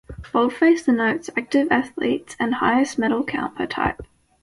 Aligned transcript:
Boldface 0.33 0.85
denotes 0.87 1.29
active 1.37 1.67
athletes 1.69 2.35
and 2.39 2.55
highest 2.55 2.97
medal 2.97 3.23
count 3.23 3.53
per 3.55 3.67
type. 3.67 4.01